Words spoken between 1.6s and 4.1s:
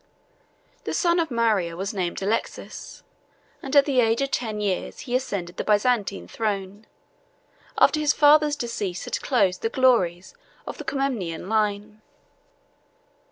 was named Alexius; and at the